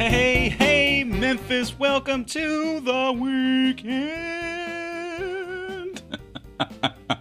[0.00, 4.00] Hey, hey, Memphis, welcome to the weekend.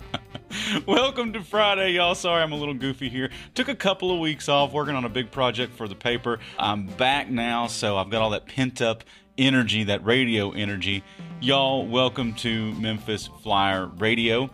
[0.86, 2.16] welcome to Friday, y'all.
[2.16, 3.30] Sorry I'm a little goofy here.
[3.56, 6.40] Took a couple of weeks off working on a big project for the paper.
[6.58, 9.04] I'm back now, so I've got all that pent up
[9.38, 11.04] energy, that radio energy.
[11.42, 14.50] Y'all, welcome to Memphis Flyer Radio.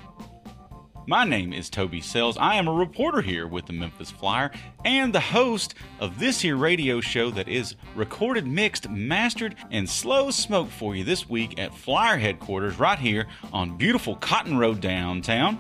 [1.08, 2.38] My name is Toby Sells.
[2.38, 4.52] I am a reporter here with the Memphis Flyer
[4.84, 10.32] and the host of this here radio show that is recorded, mixed, mastered, and slow
[10.32, 15.60] smoke for you this week at Flyer headquarters right here on beautiful Cotton Row downtown.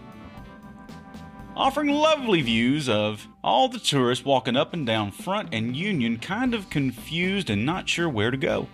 [1.55, 6.54] Offering lovely views of all the tourists walking up and down Front and Union, kind
[6.54, 8.68] of confused and not sure where to go.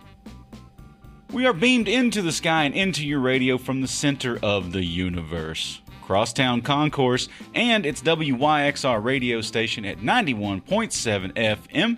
[1.32, 4.84] We are beamed into the sky and into your radio from the center of the
[4.84, 5.82] universe.
[6.02, 11.98] Crosstown Concourse, and its WYXR radio station at 91.7 FM.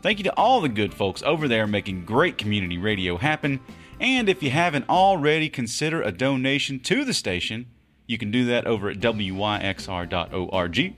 [0.00, 3.60] Thank you to all the good folks over there making great community radio happen.
[4.00, 7.66] And if you haven't already, consider a donation to the station.
[8.08, 10.96] You can do that over at wyxr.org.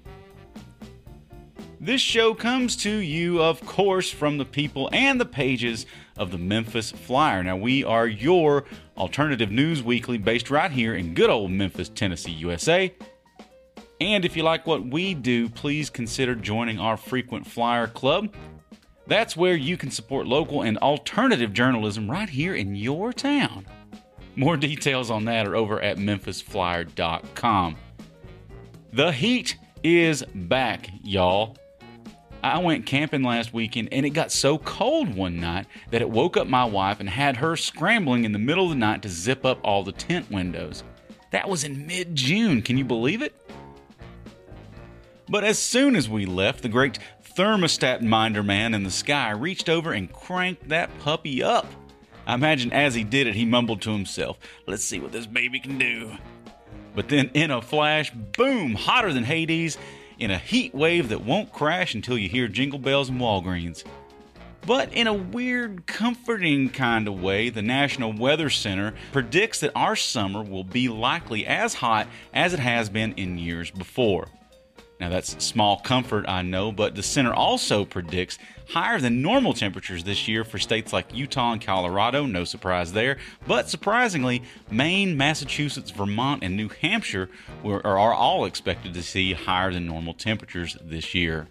[1.81, 6.39] This show comes to you, of course, from the people and the pages of the
[6.39, 7.43] Memphis Flyer.
[7.43, 8.65] Now, we are your
[8.97, 12.95] alternative news weekly based right here in good old Memphis, Tennessee, USA.
[14.01, 18.33] And if you like what we do, please consider joining our Frequent Flyer Club.
[19.09, 23.67] That's where you can support local and alternative journalism right here in your town.
[24.37, 27.77] More details on that are over at memphisflyer.com.
[28.93, 31.57] The heat is back, y'all.
[32.43, 36.37] I went camping last weekend and it got so cold one night that it woke
[36.37, 39.45] up my wife and had her scrambling in the middle of the night to zip
[39.45, 40.83] up all the tent windows.
[41.33, 43.35] That was in mid June, can you believe it?
[45.29, 46.99] But as soon as we left, the great
[47.37, 51.67] thermostat minder man in the sky reached over and cranked that puppy up.
[52.31, 55.59] I imagine as he did it, he mumbled to himself, Let's see what this baby
[55.59, 56.13] can do.
[56.95, 59.77] But then, in a flash, boom, hotter than Hades,
[60.17, 63.83] in a heat wave that won't crash until you hear jingle bells and Walgreens.
[64.65, 69.97] But in a weird, comforting kind of way, the National Weather Center predicts that our
[69.97, 74.29] summer will be likely as hot as it has been in years before.
[75.01, 78.39] Now, that's small comfort, I know, but the center also predicts
[78.69, 83.17] higher than normal temperatures this year for states like Utah and Colorado, no surprise there.
[83.47, 87.31] But surprisingly, Maine, Massachusetts, Vermont, and New Hampshire
[87.65, 91.49] are all expected to see higher than normal temperatures this year.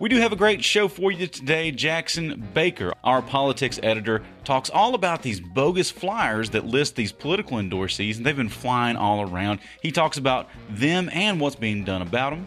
[0.00, 1.72] We do have a great show for you today.
[1.72, 7.56] Jackson Baker, our politics editor, talks all about these bogus flyers that list these political
[7.56, 9.58] endorsees, and they've been flying all around.
[9.82, 12.46] He talks about them and what's being done about them.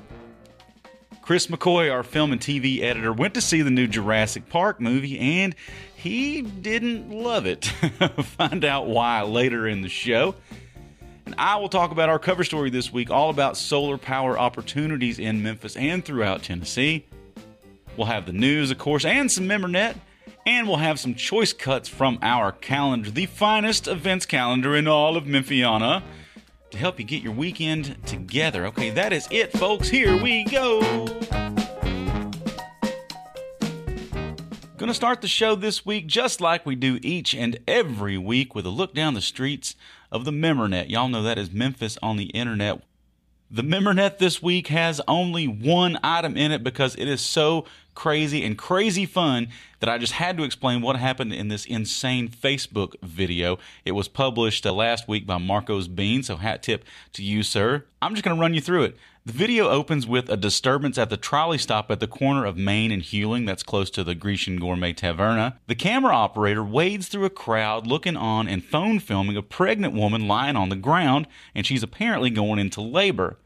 [1.22, 5.20] Chris McCoy, our film and TV editor, went to see the new Jurassic Park movie
[5.20, 5.54] and
[5.94, 7.66] he didn't love it.
[8.24, 10.36] Find out why later in the show.
[11.26, 15.20] And I will talk about our cover story this week, all about solar power opportunities
[15.20, 17.06] in Memphis and throughout Tennessee.
[17.98, 19.96] We'll have the news, of course, and some MemberNet.
[20.46, 25.16] And we'll have some choice cuts from our calendar, the finest events calendar in all
[25.16, 26.02] of Memphiana,
[26.72, 28.66] to help you get your weekend together.
[28.68, 29.90] Okay, that is it, folks.
[29.90, 30.82] Here we go.
[34.78, 38.66] Gonna start the show this week just like we do each and every week with
[38.66, 39.76] a look down the streets
[40.12, 40.90] of the MemberNet.
[40.90, 42.82] Y'all know that is Memphis on the internet.
[43.52, 47.66] The MemberNet this week has only one item in it because it is so
[47.96, 49.48] crazy and crazy fun
[49.80, 53.58] that I just had to explain what happened in this insane Facebook video.
[53.86, 57.86] It was published uh, last week by Marcos Bean, so hat tip to you, sir.
[58.02, 58.98] I'm just going to run you through it.
[59.24, 62.92] The video opens with a disturbance at the trolley stop at the corner of Main
[62.92, 65.58] and Huling, that's close to the Grecian Gourmet Taverna.
[65.68, 70.28] The camera operator wades through a crowd looking on and phone filming a pregnant woman
[70.28, 73.38] lying on the ground, and she's apparently going into labor.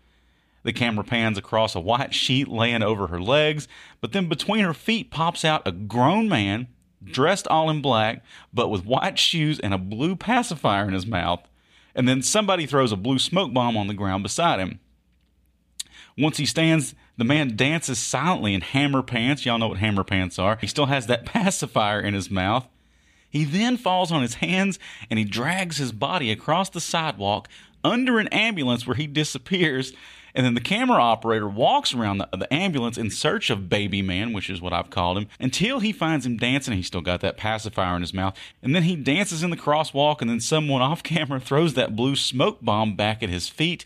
[0.66, 3.68] The camera pans across a white sheet laying over her legs,
[4.02, 6.68] but then between her feet pops out a grown man,
[7.04, 11.48] dressed all in black, but with white shoes and a blue pacifier in his mouth.
[11.94, 14.80] And then somebody throws a blue smoke bomb on the ground beside him.
[16.18, 19.46] Once he stands, the man dances silently in hammer pants.
[19.46, 20.58] Y'all know what hammer pants are.
[20.60, 22.68] He still has that pacifier in his mouth.
[23.30, 24.80] He then falls on his hands
[25.12, 27.50] and he drags his body across the sidewalk
[27.84, 29.94] under an ambulance where he disappears.
[30.36, 34.34] And then the camera operator walks around the, the, ambulance in search of Baby Man,
[34.34, 36.74] which is what I've called him, until he finds him dancing.
[36.76, 38.38] He's still got that pacifier in his mouth.
[38.62, 42.18] And then he dances in the crosswalk, and then someone off camera throws that blue
[42.18, 43.86] smoke bomb back at his feet.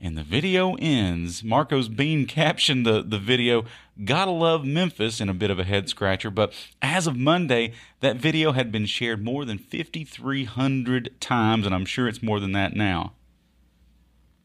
[0.00, 1.44] And the video ends.
[1.44, 3.64] Marcos Bean captioned the, the video,
[4.04, 6.30] Gotta love Memphis, in a bit of a head scratcher.
[6.30, 6.52] But
[6.82, 12.08] as of Monday, that video had been shared more than 5,300 times, and I'm sure
[12.08, 13.12] it's more than that now.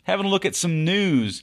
[0.03, 1.41] Having a look at some news.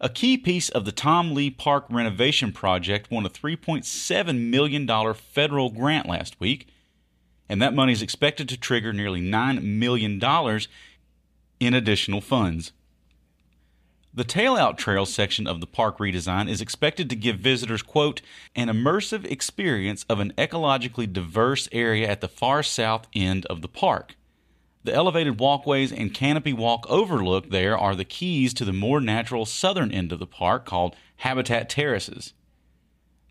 [0.00, 5.70] A key piece of the Tom Lee Park renovation project won a $3.7 million federal
[5.70, 6.68] grant last week,
[7.48, 10.20] and that money is expected to trigger nearly $9 million
[11.60, 12.72] in additional funds.
[14.12, 18.22] The Tailout Trail section of the park redesign is expected to give visitors, quote,
[18.54, 23.68] an immersive experience of an ecologically diverse area at the far south end of the
[23.68, 24.14] park.
[24.84, 29.46] The elevated walkways and canopy walk overlook there are the keys to the more natural
[29.46, 32.34] southern end of the park called Habitat Terraces.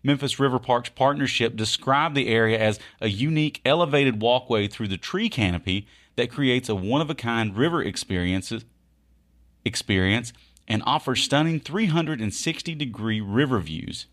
[0.02, 5.28] Memphis River Parks Partnership described the area as a unique elevated walkway through the tree
[5.28, 5.86] canopy
[6.16, 8.52] that creates a one of a kind river experience
[10.66, 14.06] and offers stunning 360 degree river views.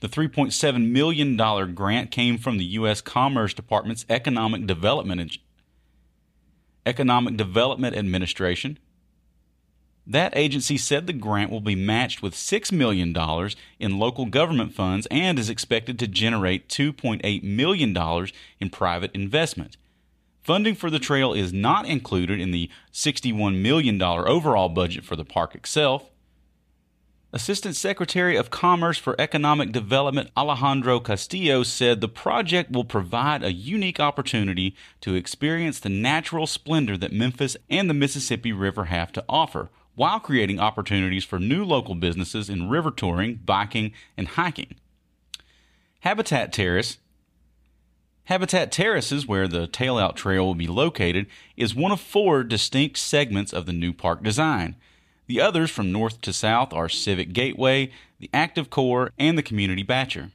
[0.00, 1.36] The $3.7 million
[1.74, 3.00] grant came from the U.S.
[3.00, 5.38] Commerce Department's Economic Development,
[6.86, 8.78] Economic Development Administration.
[10.06, 13.14] That agency said the grant will be matched with $6 million
[13.80, 18.28] in local government funds and is expected to generate $2.8 million
[18.60, 19.76] in private investment.
[20.42, 25.24] Funding for the trail is not included in the $61 million overall budget for the
[25.24, 26.08] park itself.
[27.36, 33.52] Assistant Secretary of Commerce for Economic Development Alejandro Castillo said the project will provide a
[33.52, 39.24] unique opportunity to experience the natural splendor that Memphis and the Mississippi River have to
[39.28, 44.74] offer, while creating opportunities for new local businesses in river touring, biking, and hiking.
[46.00, 46.96] Habitat Terrace
[48.24, 53.52] Habitat Terraces, where the Tailout Trail will be located, is one of four distinct segments
[53.52, 54.76] of the new park design.
[55.26, 57.90] The others from north to south are Civic Gateway,
[58.20, 60.30] the Active Core, and the Community Batture.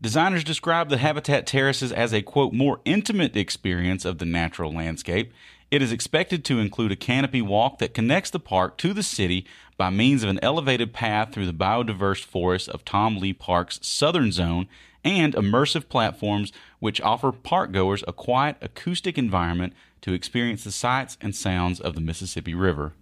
[0.00, 5.32] Designers describe the Habitat Terraces as a quote more intimate experience of the natural landscape.
[5.70, 9.46] It is expected to include a canopy walk that connects the park to the city
[9.76, 14.32] by means of an elevated path through the biodiverse forests of Tom Lee Park's southern
[14.32, 14.68] zone
[15.04, 21.34] and immersive platforms which offer parkgoers a quiet acoustic environment to experience the sights and
[21.34, 22.92] sounds of the Mississippi River.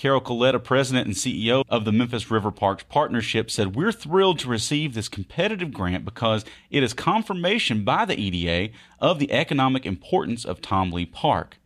[0.00, 4.48] Carol Coletta, president and CEO of the Memphis River Parks Partnership, said, We're thrilled to
[4.48, 10.46] receive this competitive grant because it is confirmation by the EDA of the economic importance
[10.46, 11.58] of Tom Lee Park.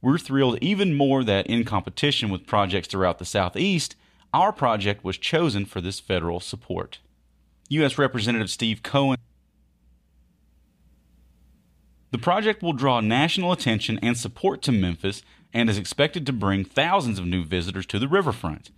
[0.00, 3.96] We're thrilled even more that in competition with projects throughout the Southeast,
[4.32, 7.00] our project was chosen for this federal support.
[7.68, 7.98] U.S.
[7.98, 9.18] Representative Steve Cohen.
[12.12, 16.64] The project will draw national attention and support to Memphis and is expected to bring
[16.64, 18.70] thousands of new visitors to the riverfront.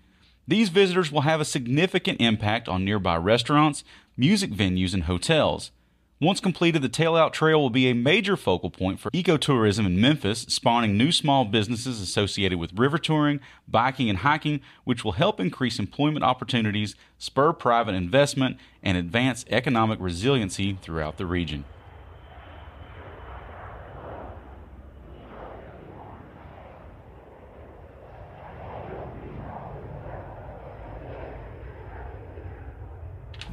[0.47, 3.83] These visitors will have a significant impact on nearby restaurants,
[4.17, 5.73] music venues, and hotels.
[6.19, 10.47] Once completed, the Tailout Trail will be a major focal point for ecotourism in Memphis,
[10.49, 15.79] spawning new small businesses associated with river touring, biking, and hiking, which will help increase
[15.79, 21.65] employment opportunities, spur private investment, and advance economic resiliency throughout the region.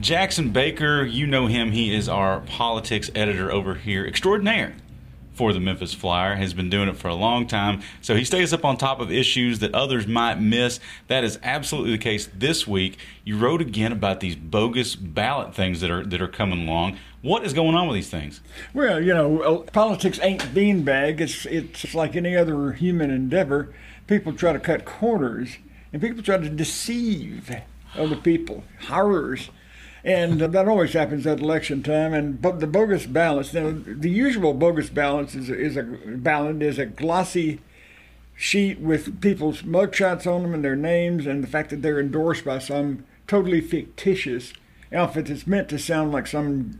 [0.03, 1.71] Jackson Baker, you know him.
[1.71, 4.75] He is our politics editor over here extraordinaire
[5.31, 7.81] for the Memphis Flyer, has been doing it for a long time.
[8.01, 10.81] So he stays up on top of issues that others might miss.
[11.07, 12.97] That is absolutely the case this week.
[13.23, 16.97] You wrote again about these bogus ballot things that are that are coming along.
[17.21, 18.41] What is going on with these things?
[18.73, 21.21] Well, you know, uh, politics ain't beanbag.
[21.21, 23.73] It's it's like any other human endeavor.
[24.07, 25.59] People try to cut corners,
[25.93, 27.55] and people try to deceive
[27.95, 28.65] other people.
[28.89, 29.49] Horrors
[30.03, 32.13] and that always happens at election time.
[32.13, 36.77] And but the bogus ballots, know, the usual bogus ballots is is a ballot is
[36.77, 37.61] a glossy
[38.35, 42.43] sheet with people's mugshots on them and their names and the fact that they're endorsed
[42.43, 44.53] by some totally fictitious
[44.91, 46.79] outfit that's meant to sound like some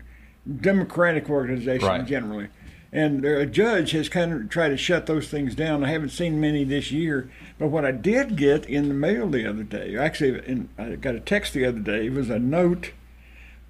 [0.60, 2.06] democratic organization right.
[2.06, 2.48] generally.
[2.92, 5.84] And a judge has kind of tried to shut those things down.
[5.84, 9.50] I haven't seen many this year, but what I did get in the mail the
[9.50, 12.92] other day, actually, in, I got a text the other day, was a note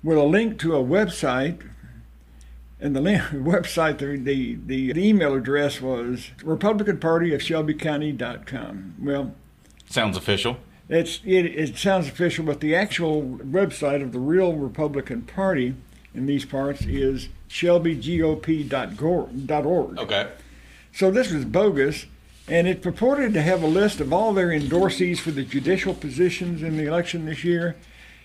[0.03, 1.61] with a link to a website
[2.79, 4.55] And the link, website, the, the,
[4.91, 8.95] the email address was Republican Party of ShelbyCounty.com.
[8.99, 9.33] Well,
[9.89, 10.57] sounds official.
[10.89, 15.75] It's, it, it sounds official, but the actual website of the real Republican Party
[16.13, 19.99] in these parts is shelbygop.org.
[19.99, 20.29] Okay.
[20.91, 22.05] So this was bogus,
[22.47, 26.61] and it purported to have a list of all their endorsees for the judicial positions
[26.61, 27.75] in the election this year,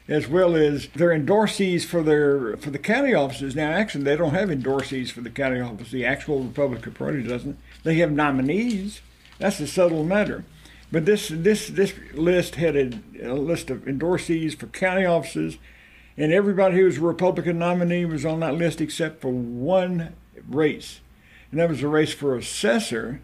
[0.09, 3.55] as well as their endorsees for their for the county offices.
[3.55, 5.91] Now, actually, they don't have endorsees for the county office.
[5.91, 7.59] The actual Republican Party doesn't.
[7.85, 9.01] They have nominees.
[9.39, 10.45] That's a subtle matter.
[10.91, 12.91] But this this this list had a,
[13.23, 15.59] a list of endorsees for county offices,
[16.17, 20.15] and everybody who was a Republican nominee was on that list except for one
[20.49, 21.01] race
[21.51, 23.21] and that was a race for assessor.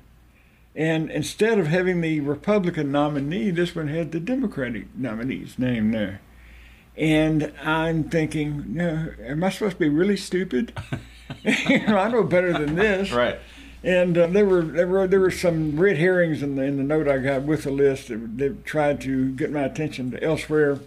[0.74, 6.20] And instead of having the Republican nominee, this one had the Democratic nominee's name there.
[6.96, 10.72] And I'm thinking, no, am I supposed to be really stupid?
[11.42, 13.10] you know, I know better than this.
[13.12, 13.38] Right.
[13.82, 16.82] And uh, there were there were there were some red herrings in the in the
[16.82, 20.78] note I got with the list that, that tried to get my attention to elsewhere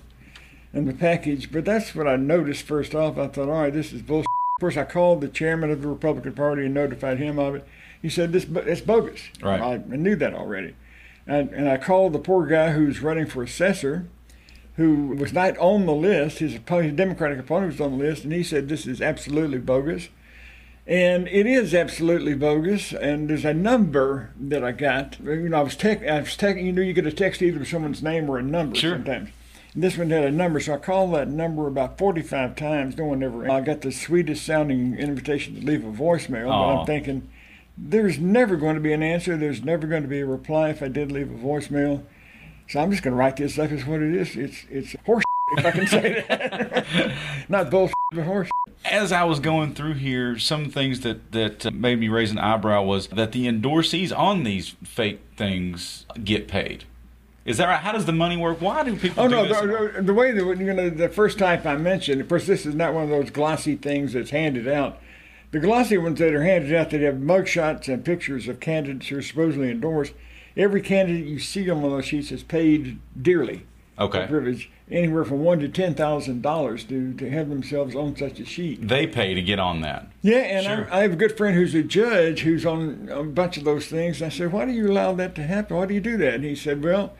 [0.73, 1.51] in the package.
[1.51, 3.17] But that's what I noticed first off.
[3.17, 4.25] I thought, all right, this is bullshit.
[4.25, 7.67] Of course, I called the chairman of the Republican Party and notified him of it.
[8.01, 9.21] He said this it's bogus.
[9.41, 9.61] Right.
[9.61, 10.75] I, I knew that already,
[11.27, 14.07] and, and I called the poor guy who's running for assessor,
[14.77, 16.39] who was not on the list.
[16.39, 19.57] His, opponent, his Democratic opponent was on the list, and he said this is absolutely
[19.57, 20.09] bogus.
[20.85, 22.93] And it is absolutely bogus.
[22.93, 25.19] And there's a number that I got.
[25.19, 27.59] You know, I was tech, I was tech, You know, you get a text either
[27.59, 28.93] with someone's name or a number sure.
[28.93, 29.29] sometimes.
[29.75, 32.97] This one had a number, so I called that number about 45 times.
[32.97, 33.49] No one ever.
[33.51, 37.29] I got the sweetest sounding invitation to leave a voicemail, but I'm thinking
[37.77, 39.37] there's never going to be an answer.
[39.37, 42.03] There's never going to be a reply if I did leave a voicemail.
[42.67, 44.35] So I'm just going to write this up as what it is.
[44.35, 45.23] It's it's horse
[45.57, 47.15] if I can say that.
[47.49, 48.49] Not bullshit, but horse.
[48.85, 52.39] As I was going through here, some things that that uh, made me raise an
[52.39, 56.83] eyebrow was that the endorsees on these fake things get paid.
[57.45, 57.79] Is that right?
[57.79, 58.59] How does the money work?
[58.59, 59.23] Why do people?
[59.23, 62.19] Oh do no, the, the way that you know the first type I mentioned.
[62.19, 64.99] Of course, this is not one of those glossy things that's handed out.
[65.51, 69.19] The glossy ones that are handed out that have mugshots and pictures of candidates who
[69.19, 70.13] are supposedly endorsed.
[70.57, 73.65] Every candidate you see on one of those sheets is paid dearly.
[73.99, 74.27] Okay.
[74.27, 78.45] Privilege, anywhere from one to ten thousand dollars to to have themselves on such a
[78.45, 78.87] sheet.
[78.87, 80.07] They pay to get on that.
[80.21, 80.87] Yeah, and Sure.
[80.91, 83.87] I, I have a good friend who's a judge who's on a bunch of those
[83.87, 84.21] things.
[84.21, 85.77] I said, "Why do you allow that to happen?
[85.77, 87.13] Why do you do that?" And he said, "Well."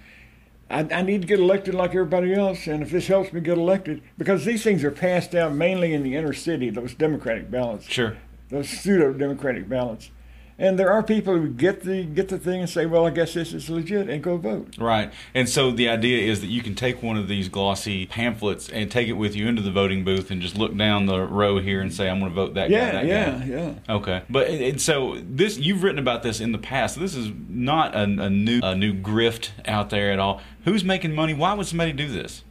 [0.70, 3.58] I, I need to get elected like everybody else, and if this helps me get
[3.58, 7.86] elected, because these things are passed out mainly in the inner city, those Democratic ballots,
[7.88, 8.18] Sure.
[8.50, 10.12] those pseudo Democratic ballots,
[10.60, 13.34] and there are people who get the get the thing and say, "Well, I guess
[13.34, 14.76] this is legit," and go vote.
[14.80, 15.14] Right.
[15.36, 18.90] And so the idea is that you can take one of these glossy pamphlets and
[18.90, 21.82] take it with you into the voting booth and just look down the row here
[21.82, 22.76] and say, I'm going to vote that guy.
[22.76, 23.46] Yeah, that yeah, guy.
[23.46, 23.74] yeah.
[23.96, 27.00] Okay, but and- and so this you've written about this in the past.
[27.00, 30.42] This is not a, a new a new grift out there at all.
[30.66, 31.34] Who's making money?
[31.34, 32.44] Why would somebody do this?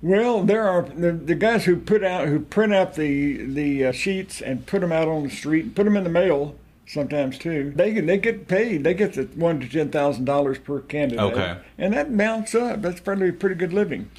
[0.00, 3.92] Well, there are the, the guys who put out who print out the the uh,
[3.92, 7.72] sheets and put them out on the street, put them in the mail sometimes too.
[7.74, 8.84] They get- they get paid.
[8.84, 11.20] They get the one to ten thousand dollars per candidate.
[11.20, 11.56] Okay.
[11.78, 12.82] and that mounts up.
[12.82, 14.10] That's probably a pretty good living.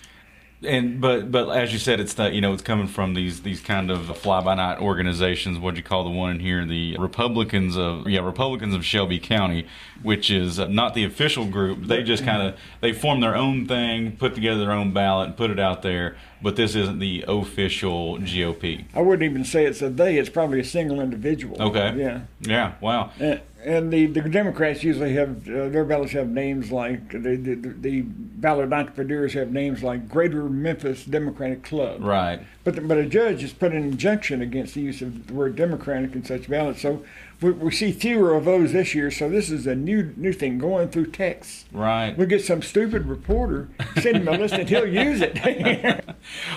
[0.66, 3.62] And but but as you said, it's not you know it's coming from these these
[3.62, 5.60] kind of fly by night organizations.
[5.60, 6.66] What you call the one in here?
[6.66, 9.68] The Republicans of yeah Republicans of Shelby County,
[10.02, 11.84] which is not the official group.
[11.86, 15.38] They just kind of they form their own thing, put together their own ballot, and
[15.38, 16.16] put it out there.
[16.42, 18.86] But this isn't the official GOP.
[18.94, 20.18] I wouldn't even say it's a they.
[20.18, 21.62] It's probably a single individual.
[21.62, 21.96] Okay.
[21.98, 22.22] Yeah.
[22.42, 22.74] Yeah.
[22.82, 23.12] Wow.
[23.20, 27.56] And, and the, the Democrats usually have uh, their ballots have names like the, the
[27.56, 32.04] the ballot entrepreneurs have names like Greater Memphis Democratic Club.
[32.04, 32.42] Right.
[32.64, 36.14] But but a judge has put an injunction against the use of the word Democratic
[36.14, 36.82] in such ballots.
[36.82, 37.04] So
[37.42, 39.12] we, we see fewer of those this year.
[39.12, 41.66] So this is a new new thing going through text.
[41.72, 42.18] Right.
[42.18, 43.70] We get some stupid reporter
[44.02, 46.06] send him a list and he'll use it.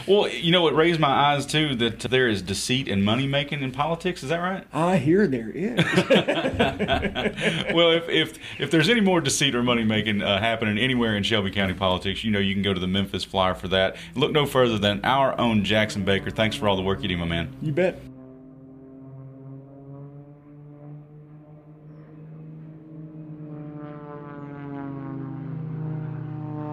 [0.07, 3.63] Well, you know, it raised my eyes too that there is deceit and money making
[3.63, 4.23] in politics.
[4.23, 4.65] Is that right?
[4.73, 5.77] I hear there is.
[7.75, 11.25] well, if, if if there's any more deceit or money making uh, happening anywhere in
[11.25, 13.97] Shelby County politics, you know you can go to the Memphis Flyer for that.
[14.15, 16.31] Look no further than our own Jackson Baker.
[16.31, 17.55] Thanks for all the work you do, my man.
[17.63, 18.01] You bet.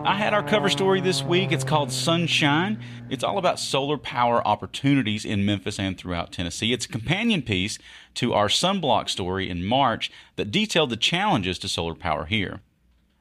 [0.05, 1.53] I had our cover story this week.
[1.53, 2.77] It's called Sunshine.
[3.09, 6.73] It's all about solar power opportunities in Memphis and throughout Tennessee.
[6.73, 7.79] It's a companion piece
[8.15, 12.59] to our sunblock story in March that detailed the challenges to solar power here.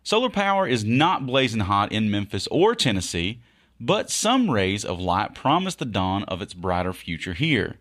[0.02, 3.40] Solar power is not blazing hot in Memphis or Tennessee,
[3.85, 7.79] but some rays of light promise the dawn of its brighter future here.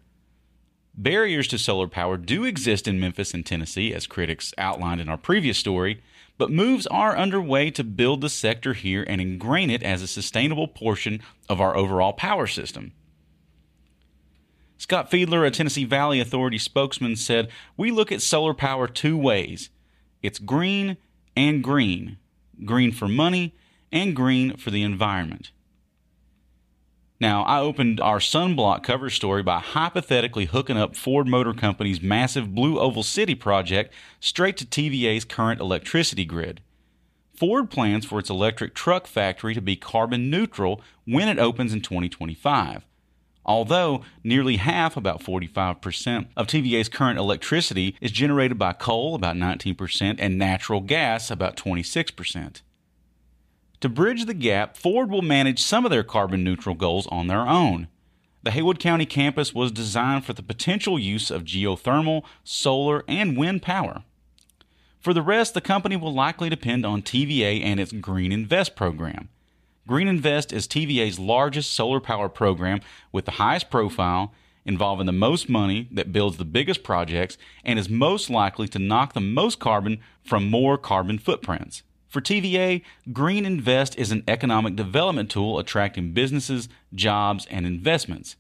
[0.96, 5.18] Barriers to solar power do exist in Memphis and Tennessee, as critics outlined in our
[5.18, 6.02] previous story,
[6.40, 10.68] but moves are underway to build the sector here and ingrain it as a sustainable
[10.68, 12.94] portion of our overall power system.
[14.80, 19.70] Scott Fiedler, a Tennessee Valley Authority spokesman, said, We look at solar power two ways
[20.24, 20.98] it's green
[21.36, 22.18] and green
[22.66, 23.56] green for money
[23.92, 25.52] and green for the environment.
[27.22, 32.56] Now, I opened our sunblock cover story by hypothetically hooking up Ford Motor Company's massive
[32.56, 36.62] Blue Oval City project straight to TVA's current electricity grid.
[37.36, 41.82] Ford plans for its electric truck factory to be carbon neutral when it opens in
[41.82, 42.88] 2025.
[43.46, 50.16] Although nearly half, about 45%, of TVA's current electricity is generated by coal, about 19%,
[50.18, 52.62] and natural gas, about 26%.
[53.82, 57.48] To bridge the gap, Ford will manage some of their carbon neutral goals on their
[57.48, 57.88] own.
[58.44, 63.64] The Haywood County campus was designed for the potential use of geothermal, solar, and wind
[63.64, 64.04] power.
[65.00, 69.30] For the rest, the company will likely depend on TVA and its Green Invest program.
[69.88, 74.32] Green Invest is TVA's largest solar power program with the highest profile,
[74.64, 77.36] involving the most money, that builds the biggest projects,
[77.66, 81.82] and is most likely to knock the most carbon from more carbon footprints.
[82.12, 82.82] For TVA,
[83.14, 88.36] Green Invest is an economic development tool attracting businesses, jobs, and investments.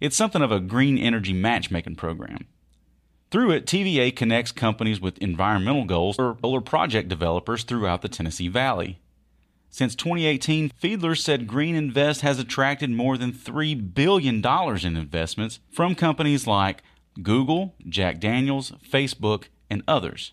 [0.00, 2.46] It's something of a green energy matchmaking program.
[3.30, 8.48] Through it, TVA connects companies with environmental goals or solar project developers throughout the Tennessee
[8.48, 8.98] Valley.
[9.68, 15.94] Since 2018, Fiedler said Green Invest has attracted more than $3 billion in investments from
[15.94, 16.82] companies like
[17.22, 20.32] Google, Jack Daniels, Facebook, and others.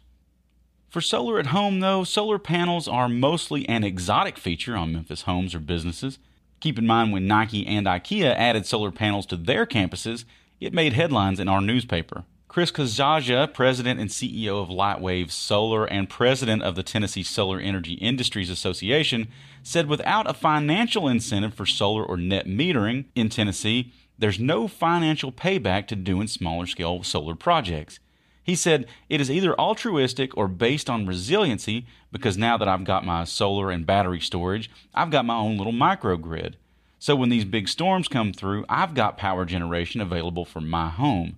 [0.94, 5.56] For solar at home, though, solar panels are mostly an exotic feature on Memphis homes
[5.56, 6.20] or businesses.
[6.60, 10.24] Keep in mind when Nike and IKEA added solar panels to their campuses,
[10.60, 12.26] it made headlines in our newspaper.
[12.48, 17.94] Chris Kazaja, president and CEO of Lightwave Solar and president of the Tennessee Solar Energy
[17.94, 19.30] Industries Association,
[19.64, 25.32] said without a financial incentive for solar or net metering in Tennessee, there's no financial
[25.32, 28.00] payback to doing smaller scale solar projects.
[28.44, 33.06] He said, It is either altruistic or based on resiliency because now that I've got
[33.06, 36.56] my solar and battery storage, I've got my own little microgrid.
[37.00, 41.38] So when these big storms come through, I've got power generation available for my home.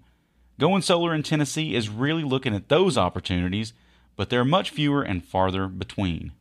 [0.60, 3.74] Going solar in Tennessee is really looking at those opportunities,
[4.16, 6.32] but they're much fewer and farther between.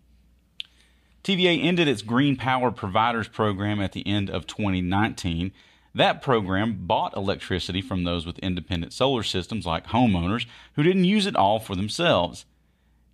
[1.25, 5.53] TVA ended its Green Power Providers program at the end of 2019
[5.95, 11.27] that program bought electricity from those with independent solar systems like homeowners who didn't use
[11.27, 12.45] it all for themselves.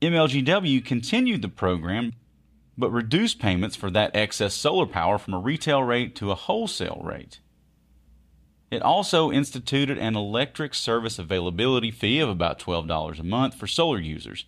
[0.00, 2.14] MLGW continued the program
[2.78, 7.02] but reduced payments for that excess solar power from a retail rate to a wholesale
[7.04, 7.40] rate.
[8.70, 13.98] It also instituted an electric service availability fee of about $12 a month for solar
[13.98, 14.46] users.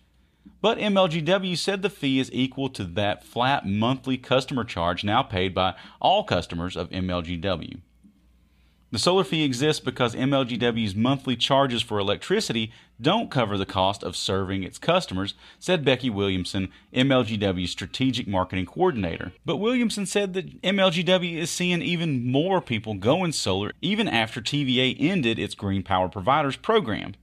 [0.61, 5.53] But MLGW said the fee is equal to that flat monthly customer charge now paid
[5.53, 7.81] by all customers of MLGW.
[8.93, 14.15] The solar fee exists because MLGW's monthly charges for electricity don't cover the cost of
[14.15, 19.31] serving its customers, said Becky Williamson, MLGW's strategic marketing coordinator.
[19.47, 24.95] But Williamson said that MLGW is seeing even more people going solar even after TVA
[24.99, 27.15] ended its Green Power Providers program.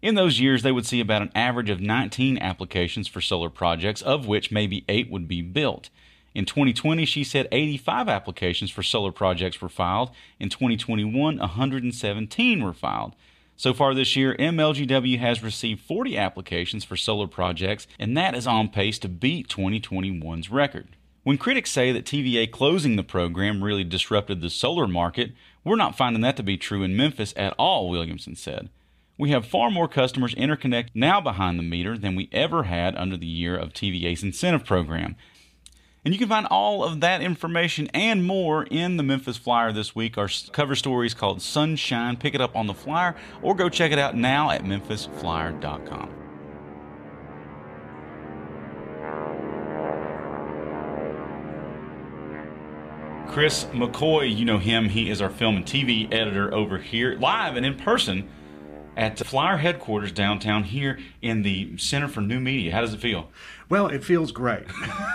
[0.00, 4.00] In those years, they would see about an average of 19 applications for solar projects,
[4.00, 5.90] of which maybe 8 would be built.
[6.34, 10.10] In 2020, she said 85 applications for solar projects were filed.
[10.40, 13.14] In 2021, 117 were filed.
[13.56, 18.48] So far this year, MLGW has received 40 applications for solar projects, and that is
[18.48, 20.88] on pace to beat 2021's record.
[21.22, 25.96] When critics say that TVA closing the program really disrupted the solar market, we're not
[25.96, 28.70] finding that to be true in Memphis at all, Williamson said.
[29.16, 33.16] We have far more customers interconnect now behind the meter than we ever had under
[33.16, 35.14] the year of TVA's incentive program.
[36.04, 39.94] And you can find all of that information and more in the Memphis Flyer this
[39.94, 40.18] week.
[40.18, 42.18] Our cover story is called Sunshine.
[42.18, 46.10] Pick it up on the flyer or go check it out now at memphisflyer.com.
[53.28, 54.90] Chris McCoy, you know him.
[54.90, 58.28] He is our film and TV editor over here, live and in person
[58.96, 62.72] at the Flyer headquarters downtown here in the Center for New Media.
[62.72, 63.30] How does it feel?
[63.74, 64.62] Well, it feels great.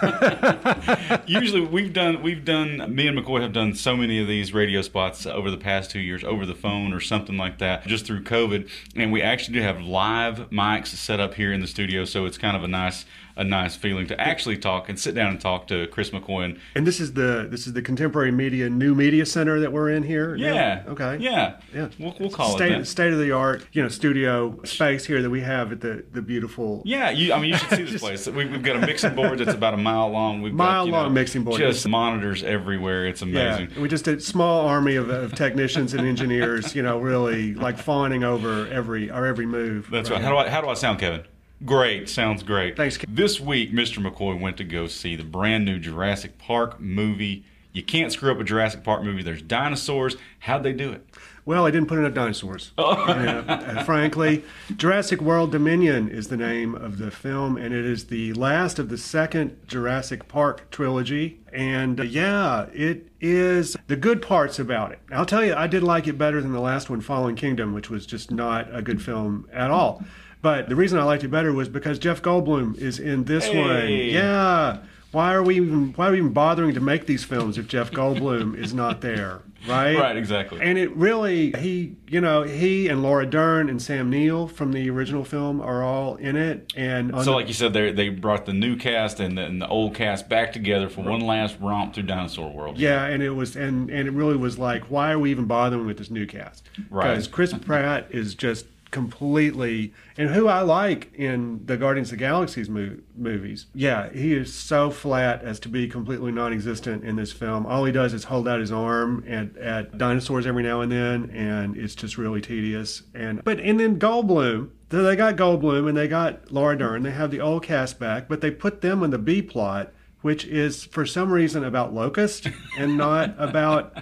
[1.27, 4.81] Usually, we've done we've done me and McCoy have done so many of these radio
[4.81, 8.25] spots over the past two years over the phone or something like that, just through
[8.25, 8.69] COVID.
[8.97, 12.37] And we actually do have live mics set up here in the studio, so it's
[12.37, 13.05] kind of a nice
[13.39, 16.59] a nice feeling to actually talk and sit down and talk to Chris McCoy.
[16.75, 20.03] And, this is the this is the Contemporary Media New Media Center that we're in
[20.03, 20.35] here.
[20.35, 20.53] now?
[20.53, 21.17] yeah, Okay.
[21.19, 21.87] yeah, Yeah.
[21.97, 22.85] We'll, we'll call state, it that.
[22.85, 26.21] State of the art, you know, studio space here that we have at the the
[26.21, 26.81] beautiful.
[26.83, 28.27] Yeah, you, I mean, you should see this place.
[28.27, 30.41] We, we've got a mixing board that's about a mile long.
[30.41, 31.57] We've Mile got, long know, mixing board.
[31.59, 33.07] Just monitors everywhere.
[33.07, 33.81] It's Yeah, amazing.
[33.81, 38.23] we just a small army of, of technicians and engineers, you know, really like fawning
[38.23, 39.89] over every our every move.
[39.91, 40.21] That's right.
[40.21, 41.23] How do I how do I sound, Kevin?
[41.65, 42.77] Great, sounds great.
[42.77, 43.99] Thanks, Ke- This week, Mr.
[44.05, 47.43] McCoy went to go see the brand new Jurassic Park movie.
[47.73, 49.23] You can't screw up a Jurassic Park movie.
[49.23, 50.15] There's dinosaurs.
[50.39, 51.05] How'd they do it?
[51.49, 52.73] Well, I didn't put enough dinosaurs.
[52.77, 53.83] Oh.
[53.83, 54.43] Frankly,
[54.77, 58.89] Jurassic World Dominion is the name of the film, and it is the last of
[58.89, 61.39] the second Jurassic Park trilogy.
[61.51, 64.99] And uh, yeah, it is the good parts about it.
[65.11, 67.89] I'll tell you, I did like it better than the last one, Fallen Kingdom, which
[67.89, 70.03] was just not a good film at all.
[70.43, 73.89] But the reason I liked it better was because Jeff Goldblum is in this one.
[73.89, 74.83] Yeah.
[75.11, 77.89] Why are we even why are we even bothering to make these films if Jeff
[77.89, 79.41] Goldblum is not there?
[79.67, 79.97] Right?
[79.97, 80.59] Right, exactly.
[80.61, 84.89] And it really, he, you know, he and Laura Dern and Sam Neill from the
[84.89, 86.71] original film are all in it.
[86.75, 89.61] And So, the- like you said, they they brought the new cast and the, and
[89.61, 92.77] the old cast back together for one last romp through Dinosaur World.
[92.77, 95.85] yeah, and it was, and and it really was like, why are we even bothering
[95.85, 96.69] with this new cast?
[96.89, 97.09] Right.
[97.11, 102.25] Because Chris Pratt is just completely, and who I like in the Guardians of the
[102.25, 103.67] Galaxy's mo- movies.
[103.73, 107.65] Yeah, he is so flat as to be completely non-existent in this film.
[107.65, 111.29] All he does is hold out his arm at, at dinosaurs every now and then,
[111.31, 113.03] and it's just really tedious.
[113.13, 114.69] And but and then Goldblum.
[114.89, 117.03] They got Goldblum and they got Laura Dern.
[117.03, 120.45] They have the old cast back, but they put them in the B plot, which
[120.45, 123.95] is for some reason about Locust and not about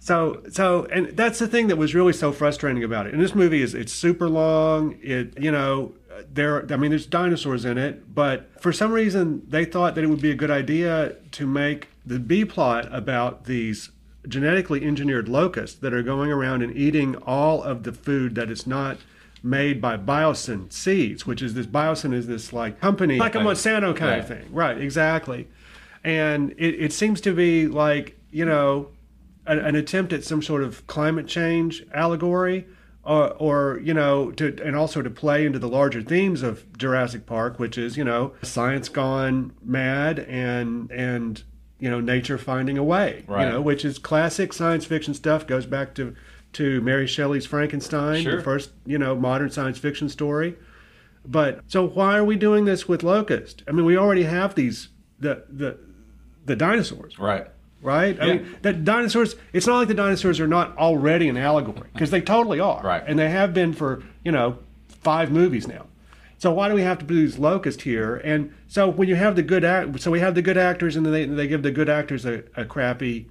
[0.00, 3.12] so so and that's the thing that was really so frustrating about it.
[3.12, 4.98] And this movie is it's super long.
[5.02, 5.92] It you know
[6.32, 10.08] there I mean there's dinosaurs in it, but for some reason they thought that it
[10.08, 13.90] would be a good idea to make the B plot about these
[14.26, 18.66] genetically engineered locusts that are going around and eating all of the food that is
[18.66, 18.98] not
[19.42, 23.94] made by Biosyn Seeds, which is this Biosyn is this like company like a Monsanto
[23.94, 24.50] kind of thing.
[24.50, 25.48] Right, exactly.
[26.02, 28.88] And it, it seems to be like, you know,
[29.46, 32.66] an, an attempt at some sort of climate change allegory
[33.02, 37.26] or, or you know to and also to play into the larger themes of Jurassic
[37.26, 41.42] Park which is you know science gone mad and and
[41.78, 43.46] you know nature finding a way Right.
[43.46, 46.14] you know which is classic science fiction stuff goes back to
[46.52, 48.36] to Mary Shelley's Frankenstein Sure.
[48.36, 50.56] the first you know modern science fiction story
[51.24, 54.88] but so why are we doing this with Locust I mean we already have these
[55.18, 55.78] the the
[56.44, 57.46] the dinosaurs Right.
[57.82, 58.20] Right?
[58.20, 59.36] I mean, that dinosaurs.
[59.52, 63.02] It's not like the dinosaurs are not already an allegory because they totally are, Right.
[63.06, 65.86] And they have been for you know five movies now.
[66.38, 68.16] So why do we have to produce Locust here?
[68.16, 71.04] And so when you have the good act, so we have the good actors, and
[71.04, 73.28] then they they give the good actors a, a crappy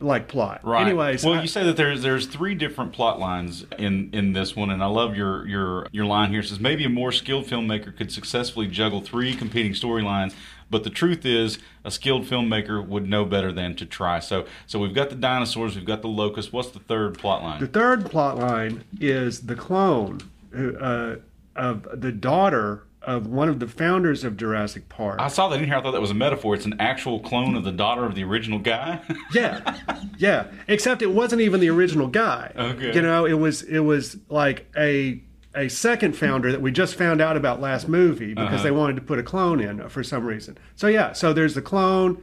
[0.00, 0.60] like plot.
[0.64, 0.84] Right.
[0.84, 4.56] Anyways, well, I- you say that there's there's three different plot lines in in this
[4.56, 6.40] one, and I love your your your line here.
[6.40, 10.34] It says maybe a more skilled filmmaker could successfully juggle three competing storylines,
[10.70, 14.20] but the truth is, a skilled filmmaker would know better than to try.
[14.20, 16.52] So so we've got the dinosaurs, we've got the locust.
[16.52, 17.60] What's the third plot line?
[17.60, 20.20] The third plot line is the clone
[20.54, 21.16] uh,
[21.56, 25.20] of the daughter of one of the founders of Jurassic Park.
[25.20, 25.76] I saw that in here.
[25.76, 26.54] I thought that was a metaphor.
[26.54, 29.00] It's an actual clone of the daughter of the original guy.
[29.32, 29.78] Yeah,
[30.16, 30.46] yeah.
[30.68, 32.52] Except it wasn't even the original guy.
[32.56, 32.94] Okay.
[32.94, 35.20] You know, it was it was like a
[35.54, 38.62] a second founder that we just found out about last movie because Uh-huh.
[38.64, 40.58] they wanted to put a clone in for some reason.
[40.76, 42.18] So yeah, so there's the clone,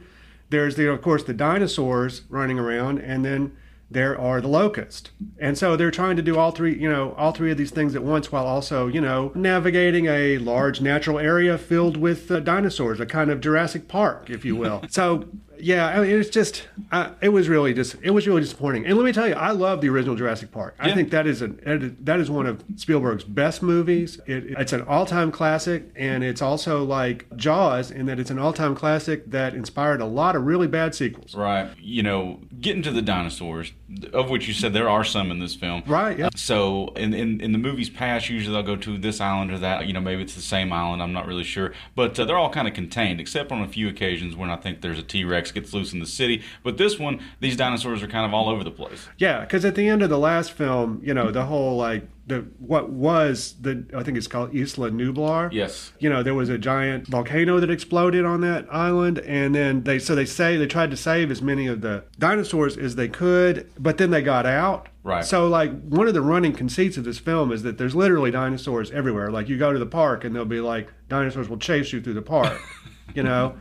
[0.50, 3.52] there's the of course the dinosaurs running around, and then
[3.90, 5.10] there are the locust.
[5.38, 7.94] And so they're trying to do all three, you know, all three of these things
[7.94, 13.00] at once while also, you know, navigating a large natural area filled with uh, dinosaurs,
[13.00, 14.82] a kind of Jurassic Park, if you will.
[14.90, 15.26] so
[15.62, 18.84] yeah, I mean, it's just, uh, it was really just, it was really disappointing.
[18.84, 20.74] And let me tell you, I love the original Jurassic Park.
[20.80, 24.18] I think that is an that is one of Spielberg's best movies.
[24.26, 28.74] It, it's an all-time classic, and it's also like Jaws in that it's an all-time
[28.74, 31.34] classic that inspired a lot of really bad sequels.
[31.34, 31.70] right.
[31.78, 33.72] You know, getting to the dinosaurs,
[34.12, 35.82] of which you said there are some in this film.
[35.86, 36.18] Right?
[36.18, 36.28] Yeah.
[36.34, 39.86] So in, in in the movies past, usually they'll go to this island or that.
[39.86, 41.02] You know, maybe it's the same island.
[41.02, 43.88] I'm not really sure, but uh, they're all kind of contained, except on a few
[43.88, 46.42] occasions when I think there's a T Rex gets loose in the city.
[46.62, 49.08] But this one, these dinosaurs are kind of all over the place.
[49.18, 52.46] Yeah, because at the end of the last film, you know, the whole like the
[52.58, 55.52] what was the I think it's called Isla Nublar.
[55.52, 55.92] Yes.
[55.98, 59.98] You know, there was a giant volcano that exploded on that island, and then they
[59.98, 63.70] so they say they tried to save as many of the dinosaurs as they could,
[63.78, 64.88] but then they got out.
[65.02, 65.24] Right.
[65.24, 68.90] So like one of the running conceits of this film is that there's literally dinosaurs
[68.92, 69.30] everywhere.
[69.30, 72.14] Like you go to the park and they'll be like dinosaurs will chase you through
[72.14, 72.60] the park.
[73.14, 73.56] you know,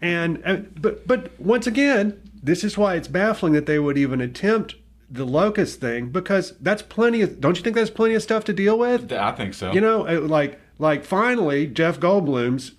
[0.00, 4.22] and, and but but once again, this is why it's baffling that they would even
[4.22, 4.76] attempt
[5.10, 7.40] the locust thing because that's plenty of.
[7.40, 9.12] Don't you think that's plenty of stuff to deal with?
[9.12, 9.72] I think so.
[9.72, 12.72] You know, it- like like finally Jeff Goldblum's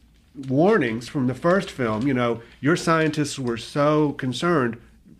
[0.48, 2.08] warnings from the first film.
[2.08, 4.78] You know, your scientists were so concerned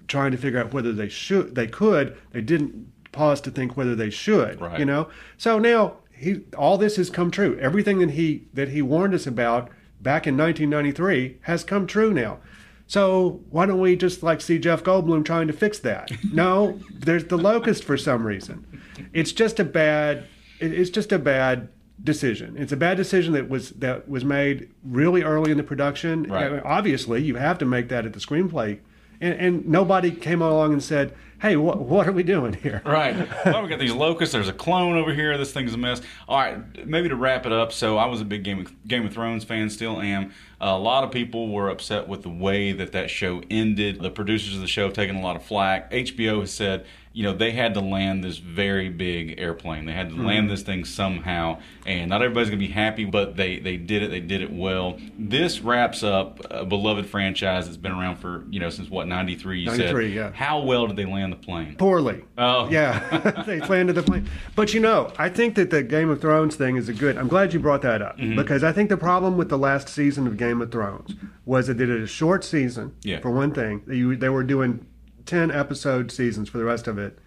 [0.08, 3.96] trying to figure out whether they should, they could, they didn't pause to think whether
[3.96, 4.62] they should.
[4.62, 4.80] Right.
[4.80, 7.58] You know, so now he all this has come true.
[7.60, 9.70] Everything that he that he warned us about
[10.02, 12.40] back in 1993 has come true now.
[12.88, 16.10] So why don't we just like see Jeff Goldblum trying to fix that?
[16.32, 18.66] No, there's the locust for some reason.
[19.14, 20.26] It's just a bad.
[20.60, 21.70] It's just a bad
[22.04, 22.56] decision.
[22.58, 26.24] It's a bad decision that was that was made really early in the production.
[26.24, 26.46] Right.
[26.46, 28.80] I mean, obviously, you have to make that at the screenplay,
[29.20, 33.28] and, and nobody came along and said, "Hey, what what are we doing here?" Right.
[33.46, 34.34] Well, we got these locusts.
[34.34, 35.38] There's a clone over here.
[35.38, 36.02] This thing's a mess.
[36.28, 36.86] All right.
[36.86, 37.72] Maybe to wrap it up.
[37.72, 39.70] So I was a big Game of, Game of Thrones fan.
[39.70, 40.34] Still am.
[40.60, 44.02] a lot of people were upset with the way that that show ended.
[44.02, 45.92] The producers of the show have taken a lot of flack.
[45.92, 46.86] HBO has said,
[47.18, 49.86] you know, they had to land this very big airplane.
[49.86, 50.50] They had to land mm-hmm.
[50.50, 54.12] this thing somehow, and not everybody's gonna be happy, but they they did it.
[54.12, 55.00] They did it well.
[55.18, 59.62] This wraps up a beloved franchise that's been around for you know since what '93.
[59.62, 60.16] You 93, said.
[60.16, 60.32] yeah.
[60.32, 61.76] How well did they land the plane?
[61.76, 62.24] Poorly.
[62.38, 62.70] Oh.
[62.70, 64.28] Yeah, they landed the plane.
[64.56, 67.18] But you know, I think that the Game of Thrones thing is a good.
[67.18, 68.36] I'm glad you brought that up Mm-hmm.
[68.36, 71.78] because I think the problem with the last season of Game of Thrones was that
[71.78, 72.96] they did a short season.
[73.04, 73.20] Yeah.
[73.20, 74.86] For one thing, they, they were doing
[75.26, 77.20] ten episode seasons for the rest of it,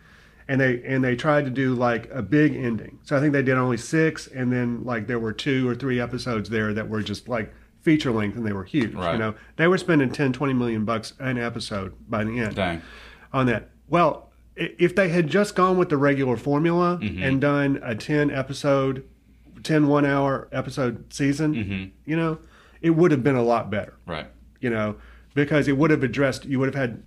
[0.48, 2.98] and they and they tried to do like a big ending.
[3.04, 6.00] So I think they did only six, and then like there were two or three
[6.00, 8.92] episodes there that were just like feature length and they were huge.
[8.94, 9.12] Right.
[9.12, 12.82] You know, they were spending 10, 20 million bucks an episode by the end Dang.
[13.32, 13.70] on that.
[13.90, 17.22] Well, if they had just gone with the regular formula Mm-hmm.
[17.22, 19.04] and done a 10 episode,
[19.62, 21.84] 10 one hour episode season, Mm-hmm.
[22.10, 22.38] you know,
[22.80, 24.26] it would have been a lot better, Right.
[24.60, 24.96] you know,
[25.34, 27.02] because it would have addressed, you would have had,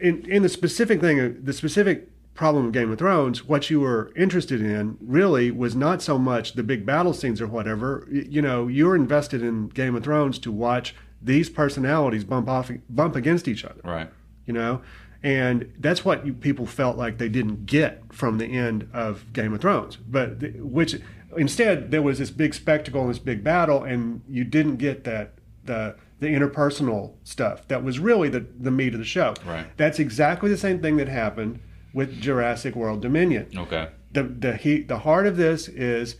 [0.00, 4.12] in, in the specific thing, the specific problem of Game of Thrones, what you were
[4.16, 8.06] interested in really was not so much the big battle scenes or whatever.
[8.10, 13.14] You know, you're invested in Game of Thrones to watch these personalities bump off, bump
[13.16, 14.08] against each other Right.
[14.46, 14.80] you know
[15.22, 19.60] and that's what people felt like they didn't get from the end of game of
[19.60, 19.96] thrones.
[19.96, 20.96] But the, which
[21.36, 25.34] instead there was this big spectacle and this big battle and you didn't get that
[25.64, 27.66] the the interpersonal stuff.
[27.68, 29.34] That was really the, the meat of the show.
[29.46, 29.66] Right.
[29.76, 31.60] that's exactly the same thing that happened
[31.92, 33.48] with jurassic world dominion.
[33.54, 33.88] Okay.
[34.12, 36.16] the the heat the heart of this is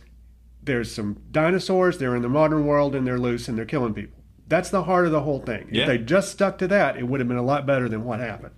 [0.63, 4.19] there's some dinosaurs they're in the modern world and they're loose and they're killing people.
[4.47, 5.69] That's the heart of the whole thing.
[5.71, 5.83] Yeah.
[5.83, 8.19] if they just stuck to that it would have been a lot better than what
[8.19, 8.53] happened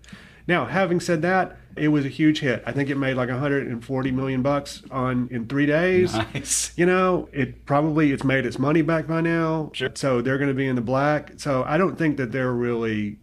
[0.48, 4.12] now having said that it was a huge hit i think it made like 140
[4.12, 6.72] million bucks on in three days Nice.
[6.78, 9.90] you know it probably it's made its money back by now Sure.
[9.96, 13.18] so they're going to be in the black so i don't think that they're really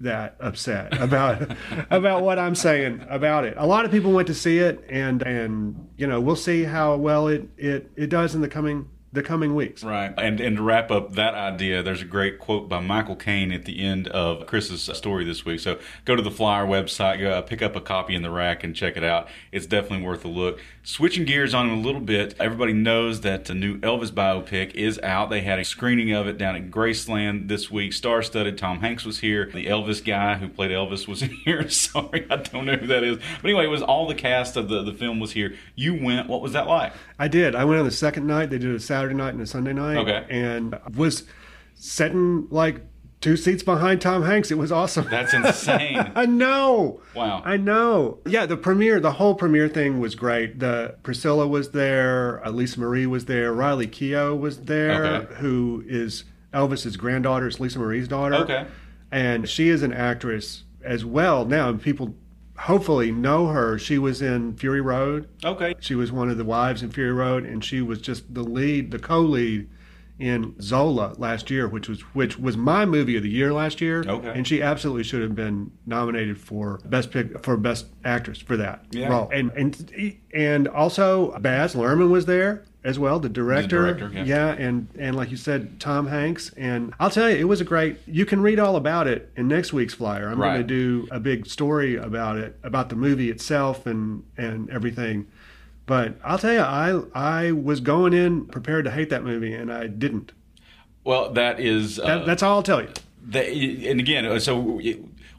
[0.00, 1.54] that upset about
[1.90, 3.54] about what I'm saying about it.
[3.56, 6.96] A lot of people went to see it, and and you know we'll see how
[6.96, 9.84] well it it, it does in the coming the coming weeks.
[9.84, 10.12] Right.
[10.16, 13.64] And and to wrap up that idea, there's a great quote by Michael Caine at
[13.64, 15.60] the end of Chris's story this week.
[15.60, 18.64] So go to the Flyer website, go uh, pick up a copy in the rack
[18.64, 19.28] and check it out.
[19.52, 20.60] It's definitely worth a look.
[20.84, 25.30] Switching gears on a little bit, everybody knows that the new Elvis biopic is out.
[25.30, 27.92] They had a screening of it down at Graceland this week.
[27.92, 28.58] Star-studded.
[28.58, 29.48] Tom Hanks was here.
[29.52, 31.68] The Elvis guy who played Elvis was here.
[31.68, 33.18] Sorry, I don't know who that is.
[33.40, 35.54] But anyway, it was all the cast of the, the film was here.
[35.76, 36.28] You went.
[36.28, 36.92] What was that like?
[37.22, 37.54] I did.
[37.54, 38.50] I went on the second night.
[38.50, 39.96] They did a Saturday night and a Sunday night.
[39.98, 40.26] Okay.
[40.28, 41.22] And was
[41.76, 42.80] sitting like
[43.20, 44.50] two seats behind Tom Hanks.
[44.50, 45.06] It was awesome.
[45.08, 46.10] That's insane.
[46.16, 47.00] I know.
[47.14, 47.40] Wow.
[47.44, 48.18] I know.
[48.26, 50.58] Yeah, the premiere, the whole premiere thing was great.
[50.58, 55.34] The Priscilla was there, Lisa Marie was there, Riley Keough was there, Okay.
[55.36, 58.34] who is Elvis's granddaughter, is Lisa Marie's daughter.
[58.34, 58.66] Okay.
[59.12, 62.16] And she is an actress as well now, and people
[62.62, 63.78] hopefully know her.
[63.78, 65.28] She was in Fury Road.
[65.44, 65.74] Okay.
[65.80, 68.90] She was one of the wives in Fury Road, and she was just the lead,
[68.90, 69.68] the co-lead
[70.18, 74.04] in Zola last year, which was which was my movie of the year last year.
[74.06, 74.32] Okay.
[74.34, 78.84] And she absolutely should have been nominated for best pick for best actress for that
[78.92, 79.08] Yeah.
[79.08, 79.28] role.
[79.32, 83.94] And and and also Baz Luhrmann was there as well, the director.
[83.94, 84.52] director, yeah.
[84.52, 86.50] and and like you said, Tom Hanks.
[86.56, 87.98] And I'll tell you, it was a great.
[88.06, 90.28] You can read all about it in next week's flyer.
[90.28, 94.68] I'm going to do a big story about it, about the movie itself, and and
[94.70, 95.26] everything
[95.86, 99.72] But I'll tell you, I I was going in prepared to hate that movie, and
[99.72, 100.32] I didn't.
[101.04, 102.88] Well, that is uh, That, that's all I'll tell you.
[103.28, 104.80] that, and again, so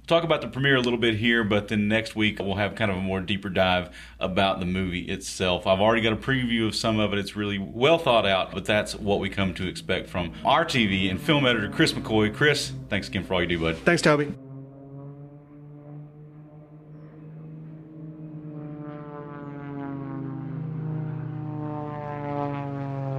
[0.08, 2.92] talk about the premiere a little bit here, but then next week we'll have kind
[2.92, 3.90] of a more deeper dive
[4.20, 5.66] about the movie itself.
[5.68, 7.20] I've already got a preview of some of it.
[7.20, 11.10] It's really well thought out, but that's what we come to expect from our TV
[11.10, 12.34] and film editor Chris McCoy.
[12.34, 13.78] Chris, thanks again for all you do, bud.
[13.78, 14.34] Thanks, Toby.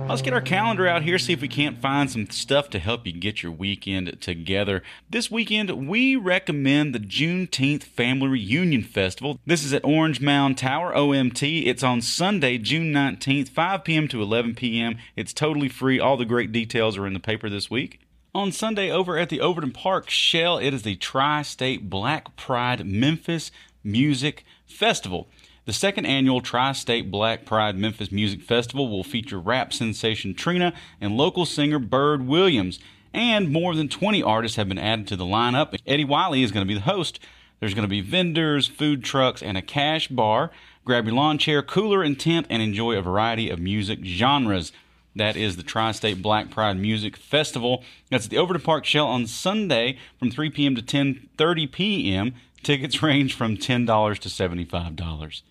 [0.06, 3.06] Let's get our calendar out here, see if we can't find some stuff to help
[3.06, 4.82] you get your weekend together.
[5.08, 9.40] This weekend, we recommend the Juneteenth Family Reunion Festival.
[9.46, 11.66] This is at Orange Mound Tower, OMT.
[11.66, 14.06] It's on Sunday, June 19th, 5 p.m.
[14.08, 14.98] to 11 p.m.
[15.16, 15.98] It's totally free.
[15.98, 17.98] All the great details are in the paper this week.
[18.34, 22.86] On Sunday, over at the Overton Park Shell, it is the Tri State Black Pride
[22.86, 23.50] Memphis
[23.82, 25.28] Music Festival.
[25.66, 30.74] The second annual Tri State Black Pride Memphis Music Festival will feature rap sensation Trina
[31.00, 32.78] and local singer Bird Williams.
[33.14, 35.74] And more than 20 artists have been added to the lineup.
[35.86, 37.18] Eddie Wiley is going to be the host.
[37.60, 40.50] There's going to be vendors, food trucks, and a cash bar.
[40.84, 44.70] Grab your lawn chair, cooler, and tent, and enjoy a variety of music genres.
[45.16, 47.82] That is the Tri State Black Pride Music Festival.
[48.10, 50.74] That's at the Overton Park Shell on Sunday from 3 p.m.
[50.74, 52.34] to 10:30 p.m.
[52.62, 55.42] Tickets range from $10 to $75.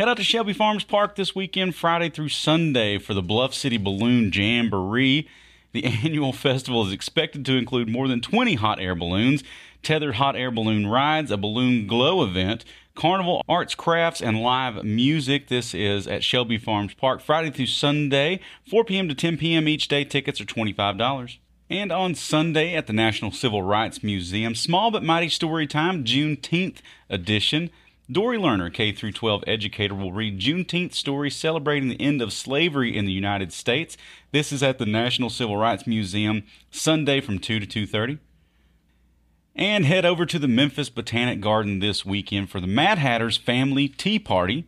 [0.00, 3.76] Head out to Shelby Farms Park this weekend, Friday through Sunday, for the Bluff City
[3.76, 5.28] Balloon Jamboree.
[5.72, 9.44] The annual festival is expected to include more than 20 hot air balloons,
[9.82, 15.48] tethered hot air balloon rides, a balloon glow event, carnival, arts, crafts, and live music.
[15.48, 19.06] This is at Shelby Farms Park, Friday through Sunday, 4 p.m.
[19.06, 19.68] to 10 p.m.
[19.68, 20.04] each day.
[20.04, 21.36] Tickets are $25.
[21.68, 26.78] And on Sunday at the National Civil Rights Museum, Small But Mighty Story Time, Juneteenth
[27.10, 27.68] edition.
[28.10, 33.04] Dory Lerner, K 12 educator, will read Juneteenth story celebrating the end of slavery in
[33.04, 33.96] the United States.
[34.32, 36.42] This is at the National Civil Rights Museum
[36.72, 38.18] Sunday from 2 to 2:30.
[39.54, 43.86] And head over to the Memphis Botanic Garden this weekend for the Mad Hatter's Family
[43.86, 44.64] Tea Party.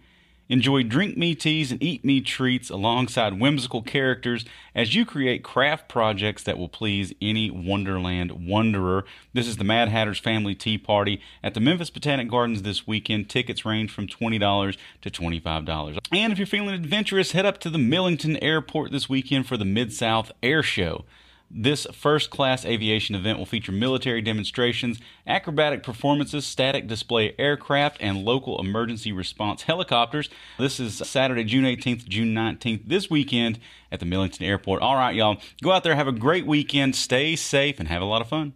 [0.53, 5.89] Enjoy drink me teas and eat me treats alongside whimsical characters as you create craft
[5.89, 9.07] projects that will please any Wonderland wanderer.
[9.33, 13.31] This is the Mad Hatter's Family Tea Party at the Memphis Botanic Gardens this weekend.
[13.31, 15.99] Tickets range from $20 to $25.
[16.13, 19.65] And if you're feeling adventurous, head up to the Millington Airport this weekend for the
[19.65, 21.07] Mid South Air Show.
[21.55, 28.25] This first class aviation event will feature military demonstrations, acrobatic performances, static display aircraft, and
[28.25, 30.31] local emergency response helicopters.
[30.59, 33.59] This is Saturday, June 18th, June 19th, this weekend
[33.91, 34.81] at the Millington Airport.
[34.81, 38.07] All right, y'all, go out there, have a great weekend, stay safe, and have a
[38.07, 38.55] lot of fun.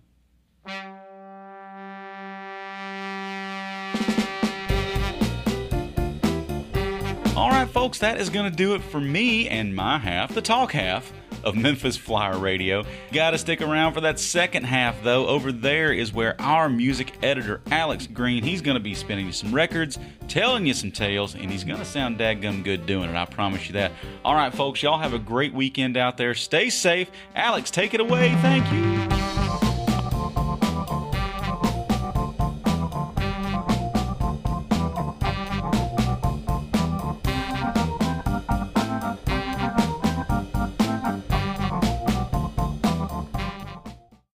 [7.37, 10.41] All right, folks, that is going to do it for me and my half, the
[10.41, 11.13] talk half
[11.47, 12.85] of Memphis Flyer Radio.
[13.13, 15.27] Got to stick around for that second half, though.
[15.29, 19.55] Over there is where our music editor, Alex Greene, he's to be spinning you some
[19.55, 23.17] records, telling you some tales, and he's to sound dadgum good doing it.
[23.17, 23.93] I promise you that.
[24.25, 26.35] All right, folks, y'all have a great weekend out there.
[26.35, 27.11] Stay safe.
[27.35, 28.35] Alex, take it away.
[28.43, 29.26] Thank you.